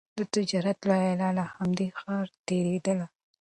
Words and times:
د 0.17 0.19
تجارت 0.33 0.77
لویه 0.89 1.13
لاره 1.21 1.35
له 1.37 1.43
همدې 1.53 1.87
ښاره 1.99 2.35
تېرېدله. 2.47 3.05